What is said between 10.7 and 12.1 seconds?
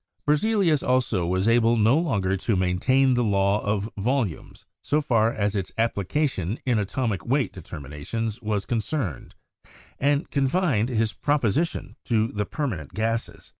his proposition